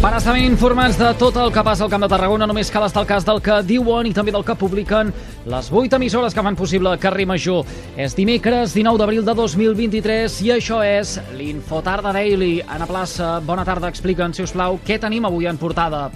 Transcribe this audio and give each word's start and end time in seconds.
Abastament 0.00 0.46
informats 0.48 0.96
de 0.96 1.10
tot 1.20 1.36
el 1.36 1.50
que 1.52 1.62
passa 1.64 1.84
al 1.84 1.90
Camp 1.92 2.00
de 2.00 2.08
Tarragona, 2.08 2.46
només 2.48 2.70
cal 2.72 2.86
estar 2.86 3.02
al 3.02 3.08
cas 3.08 3.24
del 3.24 3.42
que 3.44 3.58
diuen 3.68 4.08
i 4.08 4.12
també 4.16 4.32
del 4.32 4.46
que 4.48 4.56
publiquen 4.56 5.12
les 5.52 5.68
8 5.68 5.98
emissores 5.98 6.32
que 6.32 6.44
fan 6.44 6.56
possible 6.56 6.94
Carrer 7.00 7.26
Major. 7.28 7.68
És 8.00 8.16
dimecres 8.16 8.72
19 8.72 8.96
d'abril 8.96 9.24
de 9.28 9.36
2023 9.36 10.40
i 10.46 10.54
això 10.56 10.80
és 10.84 11.18
l'Infotarda 11.36 12.12
Daily. 12.16 12.62
Anna 12.64 12.88
Plaça, 12.88 13.38
bona 13.44 13.64
tarda, 13.68 13.92
explica'n, 13.92 14.32
si 14.32 14.44
us 14.44 14.56
plau, 14.56 14.80
què 14.84 14.96
tenim 15.00 15.28
avui 15.28 15.48
en 15.48 15.60
portada. 15.60 16.06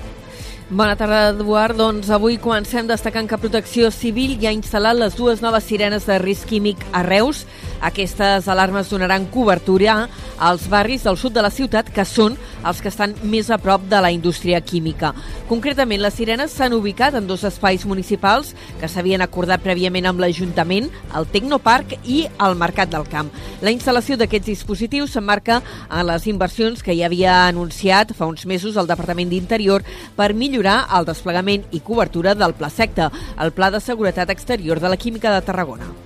Bona 0.71 0.97
tarda, 0.97 1.35
Eduard. 1.35 1.77
Doncs 1.77 2.09
avui 2.09 2.39
comencem 2.41 2.87
destacant 2.89 3.29
que 3.29 3.37
Protecció 3.37 3.91
Civil 3.93 4.39
ja 4.41 4.49
ha 4.49 4.57
instal·lat 4.57 4.97
les 4.97 5.13
dues 5.13 5.43
noves 5.45 5.69
sirenes 5.69 6.09
de 6.09 6.17
risc 6.23 6.49
químic 6.49 6.81
a 6.91 7.03
Reus. 7.05 7.45
Aquestes 7.85 8.49
alarmes 8.49 8.89
donaran 8.89 9.29
cobertura 9.29 10.07
als 10.41 10.65
barris 10.73 11.05
del 11.05 11.21
sud 11.21 11.37
de 11.37 11.45
la 11.45 11.53
ciutat, 11.53 11.93
que 11.93 12.09
són 12.09 12.41
els 12.67 12.81
que 12.83 12.91
estan 12.93 13.15
més 13.23 13.51
a 13.51 13.59
prop 13.59 13.85
de 13.91 14.01
la 14.01 14.11
indústria 14.15 14.61
química. 14.61 15.13
Concretament, 15.49 16.03
les 16.03 16.15
sirenes 16.15 16.55
s'han 16.55 16.75
ubicat 16.77 17.15
en 17.19 17.27
dos 17.29 17.45
espais 17.45 17.85
municipals 17.87 18.55
que 18.81 18.89
s'havien 18.89 19.25
acordat 19.25 19.63
prèviament 19.65 20.09
amb 20.09 20.23
l'Ajuntament, 20.23 20.91
el 21.17 21.29
Tecnoparc 21.33 21.97
i 22.05 22.25
el 22.47 22.57
Mercat 22.61 22.93
del 22.93 23.09
Camp. 23.11 23.33
La 23.65 23.73
instal·lació 23.75 24.19
d'aquests 24.21 24.53
dispositius 24.53 25.15
s'emmarca 25.15 25.61
en 25.89 26.07
les 26.09 26.29
inversions 26.31 26.83
que 26.83 26.95
hi 26.95 27.05
havia 27.07 27.45
anunciat 27.49 28.15
fa 28.17 28.29
uns 28.31 28.47
mesos 28.47 28.77
el 28.77 28.91
Departament 28.91 29.31
d'Interior 29.33 29.85
per 30.17 30.33
millorar 30.35 30.85
el 30.97 31.09
desplegament 31.09 31.69
i 31.73 31.83
cobertura 31.85 32.35
del 32.35 32.57
Pla 32.59 32.71
Secta, 32.71 33.11
el 33.41 33.53
Pla 33.53 33.71
de 33.71 33.81
Seguretat 33.81 34.31
Exterior 34.31 34.81
de 34.81 34.91
la 34.91 35.01
Química 35.01 35.33
de 35.35 35.45
Tarragona. 35.47 36.04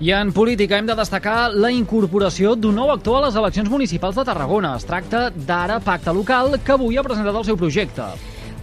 I 0.00 0.14
en 0.16 0.30
política 0.32 0.78
hem 0.80 0.86
de 0.88 0.94
destacar 0.96 1.50
la 1.52 1.68
incorporació 1.76 2.54
d'un 2.56 2.78
nou 2.80 2.88
actor 2.88 3.18
a 3.18 3.26
les 3.26 3.34
eleccions 3.36 3.68
municipals 3.68 4.16
de 4.16 4.24
Tarragona. 4.24 4.72
Es 4.80 4.88
tracta 4.88 5.26
d'Ara 5.28 5.76
Pacte 5.84 6.14
Local, 6.16 6.56
que 6.64 6.72
avui 6.72 6.96
ha 6.96 7.04
presentat 7.04 7.36
el 7.36 7.44
seu 7.44 7.58
projecte. 7.60 8.06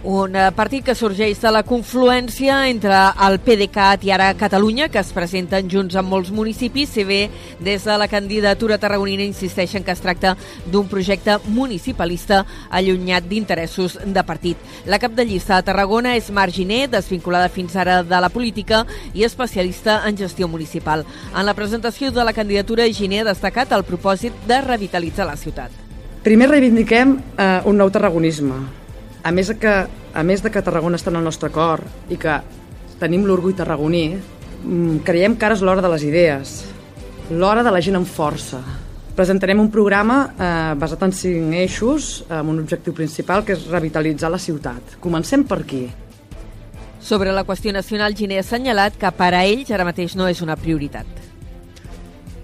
Un 0.04 0.36
eh, 0.36 0.52
partit 0.54 0.84
que 0.86 0.94
sorgeix 0.94 1.40
de 1.42 1.50
la 1.50 1.64
confluència 1.66 2.60
entre 2.70 2.94
el 3.26 3.40
PDeCAT 3.42 4.04
i 4.06 4.12
ara 4.14 4.28
Catalunya, 4.38 4.86
que 4.94 5.00
es 5.02 5.10
presenten 5.10 5.66
junts 5.66 5.96
en 5.98 6.06
molts 6.06 6.30
municipis, 6.30 6.92
si 6.94 7.02
bé 7.02 7.18
des 7.58 7.82
de 7.82 7.96
la 7.98 8.06
candidatura 8.06 8.78
tarragonina 8.78 9.26
insisteixen 9.26 9.82
que 9.82 9.90
es 9.90 10.04
tracta 10.04 10.36
d'un 10.70 10.86
projecte 10.86 11.40
municipalista 11.50 12.44
allunyat 12.70 13.26
d'interessos 13.26 13.98
de 14.06 14.22
partit. 14.22 14.56
La 14.86 15.02
cap 15.02 15.18
de 15.18 15.26
llista 15.26 15.58
de 15.58 15.66
Tarragona 15.66 16.14
és 16.14 16.30
Marginer, 16.30 16.86
desvinculada 16.86 17.50
fins 17.50 17.74
ara 17.74 18.04
de 18.06 18.22
la 18.22 18.30
política 18.30 18.84
i 19.14 19.26
especialista 19.26 20.04
en 20.06 20.16
gestió 20.16 20.46
municipal. 20.46 21.02
En 21.34 21.44
la 21.44 21.58
presentació 21.58 22.12
de 22.12 22.22
la 22.22 22.32
candidatura, 22.32 22.86
Giner 22.86 23.24
ha 23.26 23.32
destacat 23.32 23.74
el 23.74 23.82
propòsit 23.82 24.46
de 24.46 24.62
revitalitzar 24.62 25.26
la 25.26 25.36
ciutat. 25.36 25.74
Primer 26.22 26.52
reivindiquem 26.54 27.18
eh, 27.34 27.62
un 27.66 27.82
nou 27.82 27.90
tarragonisme, 27.90 28.62
a 29.22 29.32
més, 29.34 29.50
que, 29.60 29.74
a 30.14 30.22
més 30.22 30.42
de 30.42 30.50
que 30.50 30.62
Tarragona 30.62 30.98
està 30.98 31.12
en 31.12 31.20
el 31.20 31.26
nostre 31.26 31.50
cor 31.54 31.82
i 32.10 32.18
que 32.20 32.38
tenim 32.98 33.26
l'orgull 33.26 33.56
tarragoní, 33.58 34.18
mm, 34.62 34.98
creiem 35.06 35.36
que 35.36 35.46
ara 35.46 35.54
és 35.54 35.62
l'hora 35.62 35.82
de 35.82 35.92
les 35.92 36.04
idees, 36.04 36.64
l'hora 37.30 37.62
de 37.62 37.70
la 37.70 37.80
gent 37.80 37.96
amb 37.96 38.06
força. 38.06 38.60
Presentarem 39.18 39.58
un 39.60 39.70
programa 39.70 40.18
eh, 40.30 40.74
basat 40.78 41.02
en 41.02 41.12
cinc 41.12 41.54
eixos 41.54 42.24
amb 42.30 42.50
un 42.50 42.60
objectiu 42.60 42.94
principal 42.94 43.44
que 43.44 43.56
és 43.56 43.66
revitalitzar 43.66 44.30
la 44.30 44.38
ciutat. 44.38 44.98
Comencem 45.00 45.42
per 45.44 45.60
aquí. 45.64 45.88
Sobre 47.00 47.32
la 47.32 47.44
qüestió 47.44 47.72
nacional, 47.72 48.14
Giner 48.14 48.38
ha 48.38 48.46
assenyalat 48.46 48.98
que 48.98 49.10
per 49.10 49.32
a 49.34 49.44
ells 49.44 49.70
ara 49.70 49.86
mateix 49.86 50.14
no 50.14 50.28
és 50.28 50.42
una 50.42 50.56
prioritat. 50.56 51.27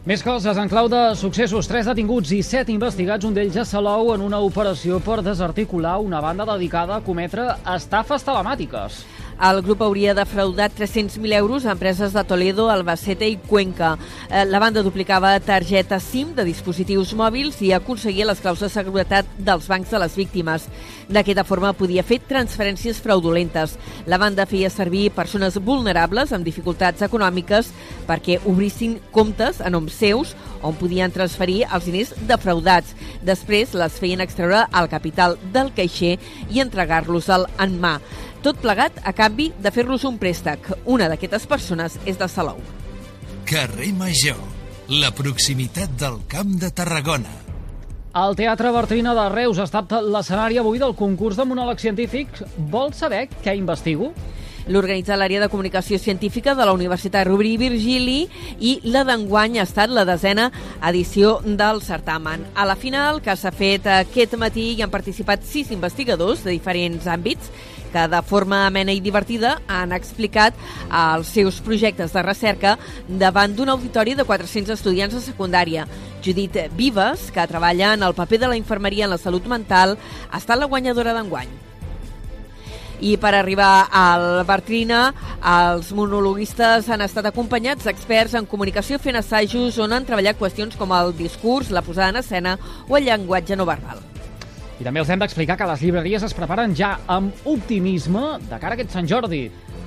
Més 0.05 0.21
coses 0.21 0.59
en 0.61 0.69
clau 0.69 0.85
de 0.93 0.99
successos. 1.17 1.65
Tres 1.65 1.87
detinguts 1.89 2.29
i 2.37 2.43
set 2.45 2.69
investigats, 2.69 3.25
un 3.25 3.33
d'ells 3.33 3.55
a 3.57 3.63
Salou, 3.65 4.11
en 4.13 4.21
una 4.21 4.37
operació 4.45 4.99
per 5.01 5.23
desarticular 5.25 5.95
una 6.05 6.21
banda 6.21 6.45
dedicada 6.51 6.99
a 6.99 7.05
cometre 7.07 7.47
estafes 7.73 8.27
telemàtiques. 8.27 8.99
El 9.35 9.63
grup 9.67 9.83
hauria 9.83 10.15
defraudat 10.15 10.73
300.000 10.79 11.35
euros 11.35 11.67
a 11.67 11.73
empreses 11.73 12.13
de 12.15 12.23
Toledo, 12.25 12.69
Albacete 12.71 13.27
i 13.29 13.37
Cuenca. 13.37 13.99
Eh, 14.31 14.45
la 14.47 14.61
banda 14.61 14.83
duplicava 14.83 15.41
targetes 15.41 16.07
SIM 16.07 16.37
de 16.37 16.45
dispositius 16.47 17.13
mòbils 17.19 17.59
i 17.67 17.73
aconseguia 17.75 18.29
les 18.29 18.39
claus 18.41 18.63
de 18.63 18.71
seguretat 18.71 19.27
dels 19.37 19.67
bancs 19.69 19.91
de 19.91 19.99
les 19.99 20.15
víctimes. 20.15 20.69
D'aquesta 21.11 21.45
forma 21.45 21.75
podia 21.75 22.07
fer 22.07 22.21
transferències 22.23 23.03
fraudulentes. 23.03 23.75
La 24.07 24.19
banda 24.23 24.47
feia 24.47 24.71
servir 24.71 25.11
persones 25.11 25.59
vulnerables 25.59 26.33
amb 26.33 26.47
dificultats 26.47 27.03
econòmiques 27.03 27.73
perquè 28.07 28.39
obrissin 28.47 29.01
comptes 29.11 29.61
a 29.61 29.69
noms 29.69 29.99
seus 29.99 30.37
on 30.65 30.79
podien 30.79 31.13
transferir 31.13 31.65
els 31.75 31.91
diners 31.91 32.15
defraudats. 32.29 32.95
Després 33.27 33.75
les 33.75 33.99
feien 33.99 34.23
extreure 34.23 34.65
al 34.71 34.89
capital 34.89 35.37
del 35.53 35.75
caixer 35.75 36.17
i 36.49 36.63
entregar-los-el 36.63 37.51
en 37.59 37.81
mà. 37.83 37.99
Tot 38.45 38.59
plegat 38.61 38.99
a 39.09 39.15
canvi 39.17 39.47
de 39.57 39.71
fer-los 39.73 40.03
un 40.05 40.19
préstec. 40.21 40.67
Una 40.85 41.07
d'aquestes 41.09 41.47
persones 41.49 41.95
és 42.05 42.19
de 42.21 42.27
Salou. 42.29 42.59
Carrer 43.49 43.89
Major, 43.97 44.37
la 45.01 45.09
proximitat 45.17 45.95
del 45.97 46.19
Camp 46.29 46.51
de 46.61 46.69
Tarragona. 46.69 47.33
El 48.21 48.37
Teatre 48.37 48.69
Bertrina 48.77 49.15
de 49.17 49.25
Reus 49.33 49.59
ha 49.59 49.65
estat 49.65 49.97
l'escenari 49.97 50.61
avui 50.61 50.77
del 50.83 50.93
concurs 50.99 51.41
de 51.41 51.49
monòleg 51.49 51.81
científic. 51.81 52.37
Vol 52.69 52.93
saber 52.93 53.31
què 53.41 53.57
investigo? 53.57 54.13
L'organitza 54.67 55.17
l'àrea 55.19 55.43
de 55.43 55.51
comunicació 55.53 55.99
científica 55.99 56.55
de 56.55 56.65
la 56.65 56.73
Universitat 56.73 57.27
Rovira 57.29 57.55
i 57.55 57.61
Virgili 57.61 58.19
i 58.61 58.79
la 58.85 59.05
d'enguany 59.05 59.59
ha 59.59 59.67
estat 59.69 59.93
la 59.93 60.07
desena 60.09 60.51
edició 60.83 61.39
del 61.45 61.83
certamen. 61.83 62.47
A 62.55 62.65
la 62.65 62.77
final, 62.77 63.21
que 63.23 63.37
s'ha 63.37 63.53
fet 63.53 63.87
aquest 63.87 64.37
matí, 64.41 64.73
hi 64.73 64.83
han 64.83 64.93
participat 64.93 65.45
sis 65.45 65.73
investigadors 65.75 66.45
de 66.45 66.55
diferents 66.55 67.07
àmbits 67.07 67.51
que 67.95 68.09
de 68.11 68.23
forma 68.27 68.65
amena 68.67 68.93
i 68.93 68.99
divertida 69.01 69.61
han 69.71 69.93
explicat 69.95 70.57
els 70.91 71.29
seus 71.31 71.61
projectes 71.63 72.13
de 72.13 72.25
recerca 72.27 72.73
davant 73.07 73.55
d'un 73.55 73.71
auditori 73.71 74.17
de 74.19 74.27
400 74.27 74.75
estudiants 74.75 75.15
de 75.15 75.23
secundària. 75.23 75.87
Judit 76.25 76.59
Vives, 76.75 77.31
que 77.31 77.47
treballa 77.47 77.93
en 77.95 78.03
el 78.03 78.17
paper 78.19 78.41
de 78.41 78.51
la 78.51 78.59
infermeria 78.59 79.07
en 79.07 79.15
la 79.15 79.21
salut 79.21 79.47
mental, 79.47 79.95
ha 80.31 80.43
estat 80.43 80.59
la 80.59 80.67
guanyadora 80.67 81.15
d'enguany. 81.15 81.74
I 83.05 83.19
per 83.21 83.35
arribar 83.37 83.91
al 83.93 84.47
Bartrina, 84.49 85.11
els 85.45 85.91
monologuistes 85.93 86.87
han 86.89 87.03
estat 87.05 87.27
acompanyats 87.29 87.85
d'experts 87.85 88.33
en 88.39 88.47
comunicació 88.49 88.97
fent 88.97 89.19
assajos 89.21 89.77
on 89.85 89.93
han 89.93 90.07
treballat 90.09 90.39
qüestions 90.41 90.79
com 90.81 90.95
el 90.97 91.13
discurs, 91.19 91.69
la 91.69 91.83
posada 91.85 92.15
en 92.15 92.23
escena 92.23 92.55
o 92.89 92.97
el 92.97 93.05
llenguatge 93.05 93.59
no 93.61 93.67
verbal. 93.69 94.01
I 94.81 94.87
també 94.87 95.03
els 95.03 95.11
hem 95.13 95.21
d'explicar 95.21 95.59
que 95.61 95.67
les 95.69 95.83
llibreries 95.85 96.25
es 96.25 96.33
preparen 96.35 96.73
ja 96.75 96.95
amb 97.07 97.45
optimisme 97.45 98.23
de 98.49 98.57
cara 98.57 98.73
a 98.73 98.79
aquest 98.79 98.97
Sant 98.97 99.11
Jordi. 99.11 99.43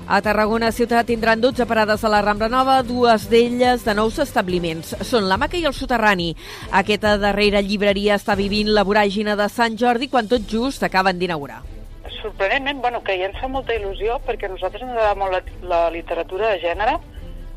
A 0.08 0.20
Tarragona 0.22 0.70
ciutat 0.72 1.10
tindran 1.10 1.42
12 1.42 1.66
parades 1.68 2.06
a 2.06 2.12
la 2.14 2.22
Rambla 2.22 2.48
Nova, 2.54 2.76
dues 2.86 3.26
d'elles 3.32 3.82
de 3.84 3.96
nous 3.98 4.20
establiments. 4.24 4.94
Són 5.02 5.26
la 5.28 5.40
Maca 5.42 5.58
i 5.58 5.66
el 5.66 5.74
Soterrani. 5.74 6.30
Aquesta 6.70 7.18
darrera 7.18 7.66
llibreria 7.66 8.22
està 8.22 8.38
vivint 8.38 8.70
la 8.78 8.86
voràgina 8.86 9.36
de 9.36 9.50
Sant 9.50 9.76
Jordi 9.76 10.08
quan 10.08 10.30
tot 10.30 10.46
just 10.48 10.86
acaben 10.86 11.18
d'inaugurar 11.18 11.77
sorprenentment, 12.22 12.82
bueno, 12.82 13.04
que 13.04 13.18
ja 13.20 13.28
ens 13.30 13.38
fa 13.42 13.50
molta 13.52 13.76
il·lusió 13.76 14.18
perquè 14.26 14.48
a 14.48 14.54
nosaltres 14.54 14.84
ens 14.84 14.94
agrada 14.96 15.16
molt 15.20 15.34
la, 15.36 15.42
la 15.70 15.80
literatura 15.94 16.52
de 16.54 16.60
gènere. 16.64 16.98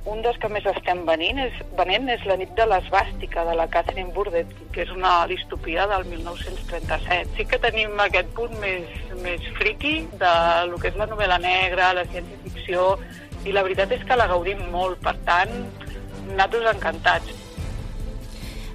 Un 0.08 0.22
dels 0.24 0.38
que 0.40 0.48
més 0.48 0.64
estem 0.64 1.02
venint 1.04 1.38
és, 1.42 1.56
venent 1.76 2.08
és 2.08 2.22
La 2.24 2.38
nit 2.40 2.54
de 2.56 2.64
l'esbàstica, 2.64 3.44
de 3.44 3.56
la 3.58 3.66
Catherine 3.68 4.14
Burdett, 4.16 4.54
que 4.72 4.86
és 4.86 4.92
una 4.94 5.26
distopia 5.28 5.84
del 5.90 6.06
1937. 6.08 7.36
Sí 7.36 7.44
que 7.50 7.60
tenim 7.60 8.00
aquest 8.00 8.32
punt 8.38 8.56
més, 8.62 8.88
més 9.20 9.44
friqui 9.58 9.98
de 10.22 10.32
lo 10.70 10.80
que 10.80 10.88
és 10.88 10.96
la 10.96 11.08
novel·la 11.10 11.36
negra, 11.44 11.92
la 11.98 12.06
ciència-ficció, 12.08 12.94
i 13.44 13.52
la 13.52 13.64
veritat 13.66 13.92
és 13.92 14.08
que 14.08 14.16
la 14.16 14.28
gaudim 14.32 14.64
molt. 14.72 15.02
Per 15.04 15.16
tant, 15.28 15.52
nosaltres 16.30 16.72
encantats. 16.74 17.49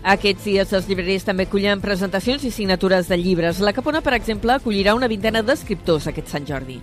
Aquests 0.06 0.44
dies 0.46 0.70
les 0.70 0.86
llibreries 0.86 1.24
també 1.26 1.48
acullen 1.48 1.80
presentacions 1.82 2.44
i 2.46 2.52
signatures 2.54 3.08
de 3.10 3.18
llibres. 3.18 3.58
La 3.58 3.74
Capona, 3.74 4.04
per 4.06 4.14
exemple, 4.14 4.54
acollirà 4.54 4.94
una 4.94 5.10
vintena 5.10 5.42
d'escriptors 5.42 6.06
aquest 6.12 6.30
Sant 6.30 6.46
Jordi. 6.46 6.78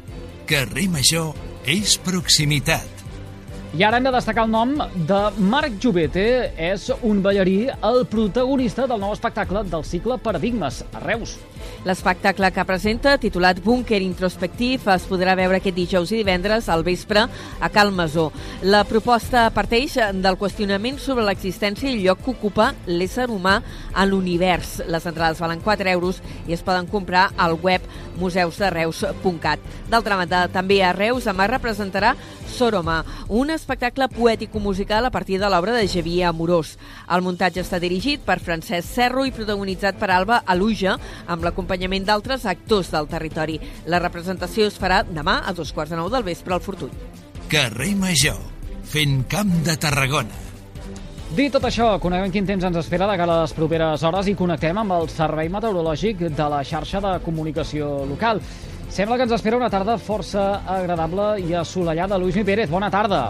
Carrer 0.51 0.89
Major 0.91 1.31
és 1.71 1.95
proximitat. 2.03 3.03
I 3.79 3.87
ara 3.87 4.01
hem 4.01 4.09
de 4.09 4.13
destacar 4.13 4.43
el 4.49 4.51
nom 4.51 4.75
de 5.07 5.21
Marc 5.39 5.79
Jovete. 5.81 6.27
És 6.59 6.89
un 6.99 7.23
ballarí, 7.23 7.71
el 7.71 8.03
protagonista 8.11 8.89
del 8.91 9.01
nou 9.01 9.15
espectacle 9.15 9.63
del 9.71 9.87
cicle 9.87 10.19
Paradigmes, 10.19 10.83
a 10.91 11.07
Reus. 11.07 11.39
L'espectacle 11.83 12.47
que 12.55 12.63
presenta, 12.63 13.17
titulat 13.19 13.59
Búnquer 13.59 13.99
Introspectiv, 14.05 14.85
es 14.93 15.07
podrà 15.11 15.33
veure 15.35 15.59
aquest 15.59 15.75
dijous 15.75 16.13
i 16.13 16.21
divendres 16.21 16.69
al 16.71 16.85
vespre 16.87 17.25
a 17.27 17.71
Cal 17.75 17.91
Masó. 17.91 18.29
La 18.63 18.85
proposta 18.87 19.49
parteix 19.51 19.97
del 20.15 20.39
qüestionament 20.39 21.01
sobre 21.03 21.25
l'existència 21.27 21.91
i 21.91 21.97
el 21.97 22.05
lloc 22.05 22.23
que 22.23 22.31
ocupa 22.37 22.69
l'ésser 22.87 23.27
humà 23.35 23.57
a 23.99 24.07
l'univers. 24.07 24.77
Les 24.87 25.09
entrades 25.11 25.43
valen 25.43 25.65
4 25.65 25.91
euros 25.91 26.23
i 26.47 26.55
es 26.55 26.63
poden 26.63 26.87
comprar 26.87 27.33
al 27.35 27.59
web 27.59 27.83
museusdereus.cat. 28.21 29.61
D'altra 29.91 30.19
banda, 30.21 30.47
també 30.53 30.83
a 30.83 30.93
Reus 30.97 31.29
demà 31.29 31.49
representarà 31.51 32.15
Soroma, 32.53 33.05
un 33.29 33.51
espectacle 33.51 34.09
poètico-musical 34.13 35.07
a 35.09 35.11
partir 35.11 35.39
de 35.41 35.49
l'obra 35.49 35.73
de 35.73 35.87
Xavier 35.89 36.29
Amorós. 36.29 36.77
El 37.09 37.25
muntatge 37.25 37.63
està 37.65 37.81
dirigit 37.81 38.21
per 38.27 38.41
Francesc 38.45 38.89
Serro 38.89 39.25
i 39.27 39.33
protagonitzat 39.33 39.99
per 40.01 40.11
Alba 40.13 40.43
Aluja, 40.47 40.99
amb 41.27 41.47
l'acompanyament 41.47 42.07
d'altres 42.09 42.47
actors 42.47 42.93
del 42.93 43.09
territori. 43.09 43.59
La 43.87 44.03
representació 44.03 44.69
es 44.69 44.79
farà 44.79 45.03
demà 45.09 45.41
a 45.47 45.57
dos 45.57 45.73
quarts 45.73 45.95
de 45.95 46.01
nou 46.01 46.13
del 46.13 46.29
vespre 46.29 46.55
al 46.55 46.65
Fortuny. 46.65 46.95
Carrer 47.53 47.95
Major, 47.97 48.41
fent 48.85 49.23
camp 49.33 49.61
de 49.65 49.77
Tarragona. 49.81 50.42
Dit 51.33 51.55
tot 51.55 51.65
això, 51.65 51.87
coneguem 51.97 52.29
quin 52.29 52.45
temps 52.45 52.65
ens 52.69 52.77
espera 52.77 53.07
de 53.09 53.15
cara 53.17 53.33
a 53.33 53.43
les 53.47 53.55
properes 53.57 54.03
hores 54.05 54.27
i 54.29 54.35
connectem 54.37 54.77
amb 54.77 54.93
el 54.93 55.07
Servei 55.09 55.49
Meteorològic 55.49 56.27
de 56.37 56.49
la 56.53 56.59
xarxa 56.61 57.01
de 57.01 57.13
comunicació 57.25 57.87
local. 58.05 58.43
Sembla 58.93 59.17
que 59.17 59.25
ens 59.25 59.33
espera 59.33 59.57
una 59.57 59.71
tarda 59.73 59.95
força 59.97 60.43
agradable 60.69 61.39
i 61.41 61.55
assolellada. 61.57 62.19
Lluís 62.21 62.37
Mi 62.37 62.45
Pérez, 62.45 62.69
bona 62.69 62.91
tarda. 62.93 63.23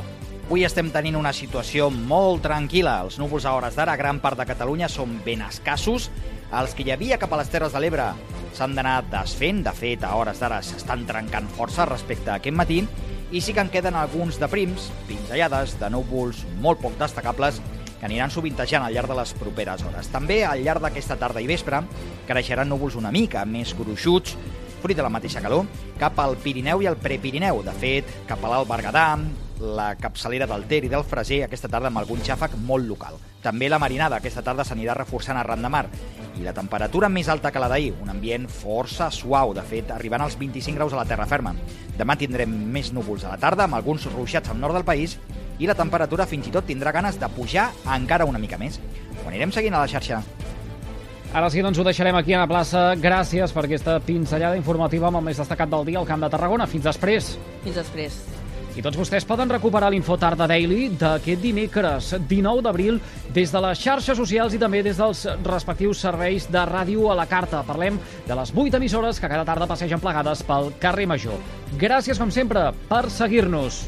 Avui 0.48 0.64
estem 0.66 0.90
tenint 0.90 1.14
una 1.14 1.30
situació 1.30 1.92
molt 1.94 2.42
tranquil·la. 2.42 2.96
Els 3.04 3.20
núvols 3.22 3.46
a 3.46 3.52
hores 3.54 3.78
d'ara 3.78 3.94
gran 4.00 4.18
part 4.24 4.40
de 4.40 4.48
Catalunya 4.50 4.88
són 4.90 5.20
ben 5.22 5.44
escassos. 5.46 6.08
Els 6.50 6.74
que 6.74 6.82
hi 6.82 6.90
havia 6.96 7.20
cap 7.22 7.30
a 7.30 7.38
les 7.38 7.52
Terres 7.54 7.70
de 7.70 7.84
l'Ebre 7.84 8.08
s'han 8.58 8.74
d'anar 8.74 8.96
desfent. 9.12 9.62
De 9.62 9.76
fet, 9.78 10.02
a 10.02 10.16
hores 10.18 10.42
d'ara 10.42 10.58
s'estan 10.58 11.06
trencant 11.06 11.46
força 11.54 11.86
respecte 11.86 12.34
a 12.34 12.40
aquest 12.42 12.58
matí. 12.58 12.80
I 13.30 13.40
sí 13.40 13.54
que 13.54 13.62
en 13.62 13.70
queden 13.70 13.94
alguns 13.94 14.42
de 14.42 14.50
prims, 14.50 14.90
pinzellades, 15.06 15.78
de 15.78 15.92
núvols 15.94 16.42
molt 16.58 16.82
poc 16.82 16.98
destacables 16.98 17.62
que 18.02 18.08
aniran 18.10 18.32
sovintejant 18.34 18.82
al 18.82 18.96
llarg 18.96 19.12
de 19.12 19.14
les 19.14 19.32
properes 19.38 19.84
hores. 19.86 20.08
També 20.10 20.40
al 20.42 20.64
llarg 20.66 20.82
d'aquesta 20.82 21.14
tarda 21.20 21.38
i 21.38 21.46
vespre 21.46 21.78
creixeran 22.26 22.66
núvols 22.66 22.96
una 22.98 23.12
mica 23.14 23.44
més 23.46 23.76
gruixuts, 23.78 24.34
fruit 24.82 24.98
de 24.98 25.04
la 25.06 25.12
mateixa 25.14 25.38
calor, 25.38 25.68
cap 26.00 26.18
al 26.18 26.34
Pirineu 26.42 26.82
i 26.82 26.88
al 26.90 26.98
Prepirineu. 26.98 27.62
De 27.62 27.74
fet, 27.78 28.10
cap 28.26 28.42
a 28.42 28.50
l'Alt 28.50 28.66
Berguedà, 28.66 29.06
la 29.62 29.92
capçalera 29.94 30.48
del 30.50 30.64
Ter 30.66 30.80
i 30.82 30.90
del 30.90 31.04
Freser 31.06 31.44
aquesta 31.44 31.70
tarda 31.70 31.92
amb 31.92 32.00
algun 32.00 32.24
xàfec 32.26 32.56
molt 32.66 32.88
local. 32.88 33.20
També 33.44 33.68
la 33.70 33.78
marinada 33.78 34.18
aquesta 34.18 34.42
tarda 34.42 34.66
s'anirà 34.66 34.96
reforçant 34.98 35.38
arran 35.38 35.62
de 35.62 35.70
mar. 35.70 35.84
I 36.34 36.42
la 36.42 36.54
temperatura 36.56 37.10
més 37.12 37.30
alta 37.30 37.52
que 37.54 37.62
la 37.62 37.68
d'ahir, 37.70 37.92
un 38.02 38.10
ambient 38.10 38.48
força 38.50 39.12
suau, 39.14 39.54
de 39.54 39.62
fet, 39.62 39.94
arribant 39.94 40.26
als 40.26 40.34
25 40.40 40.74
graus 40.74 40.96
a 40.96 40.98
la 40.98 41.06
terra 41.06 41.28
ferma. 41.30 41.54
Demà 41.98 42.18
tindrem 42.18 42.50
més 42.50 42.90
núvols 42.90 43.22
a 43.22 43.36
la 43.36 43.38
tarda, 43.38 43.68
amb 43.68 43.78
alguns 43.78 44.10
ruixats 44.10 44.50
al 44.50 44.58
nord 44.58 44.74
del 44.74 44.88
país, 44.88 45.20
i 45.58 45.68
la 45.68 45.76
temperatura 45.78 46.26
fins 46.26 46.48
i 46.48 46.54
tot 46.54 46.66
tindrà 46.68 46.92
ganes 46.94 47.18
de 47.20 47.28
pujar 47.34 47.70
encara 47.96 48.28
una 48.28 48.40
mica 48.42 48.58
més. 48.60 48.80
Ho 49.22 49.28
anirem 49.28 49.52
seguint 49.52 49.74
a 49.74 49.84
la 49.84 49.90
xarxa. 49.90 50.22
Ara 51.32 51.48
sí, 51.48 51.62
doncs 51.64 51.78
ho 51.80 51.84
deixarem 51.86 52.16
aquí 52.18 52.34
a 52.36 52.42
la 52.42 52.48
plaça. 52.50 52.90
Gràcies 53.00 53.54
per 53.56 53.64
aquesta 53.64 53.96
pinzellada 54.04 54.58
informativa 54.58 55.08
amb 55.08 55.22
el 55.22 55.30
més 55.30 55.40
destacat 55.40 55.70
del 55.72 55.86
dia 55.88 56.02
al 56.02 56.08
Camp 56.08 56.20
de 56.20 56.28
Tarragona. 56.28 56.66
Fins 56.68 56.84
després. 56.84 57.36
Fins 57.64 57.78
després. 57.80 58.18
I 58.72 58.80
tots 58.84 58.96
vostès 58.96 59.24
poden 59.28 59.50
recuperar 59.52 59.90
l'Info 59.92 60.16
Tarda 60.20 60.46
Daily 60.48 60.90
d'aquest 61.00 61.42
dimecres 61.44 62.10
19 62.28 62.62
d'abril 62.64 63.00
des 63.32 63.52
de 63.52 63.60
les 63.64 63.80
xarxes 63.80 64.16
socials 64.16 64.56
i 64.56 64.60
també 64.60 64.80
des 64.84 65.00
dels 65.00 65.26
respectius 65.44 66.00
serveis 66.04 66.48
de 66.52 66.66
ràdio 66.68 67.10
a 67.12 67.16
la 67.16 67.28
carta. 67.28 67.60
Parlem 67.68 68.00
de 68.28 68.36
les 68.36 68.52
8 68.52 68.80
emissores 68.80 69.20
que 69.20 69.28
cada 69.28 69.44
tarda 69.48 69.68
passegen 69.68 70.00
plegades 70.00 70.44
pel 70.48 70.72
carrer 70.80 71.08
Major. 71.08 71.40
Gràcies, 71.80 72.20
com 72.20 72.32
sempre, 72.32 72.70
per 72.88 73.06
seguir-nos. 73.12 73.84